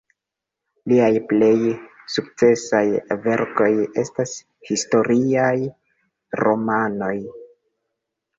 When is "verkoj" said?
3.25-3.69